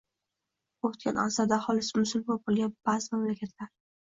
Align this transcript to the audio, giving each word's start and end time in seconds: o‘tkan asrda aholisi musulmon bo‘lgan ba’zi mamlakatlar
o‘tkan 0.87 1.19
asrda 1.23 1.57
aholisi 1.59 1.99
musulmon 2.01 2.41
bo‘lgan 2.49 2.73
ba’zi 2.91 3.15
mamlakatlar 3.15 3.73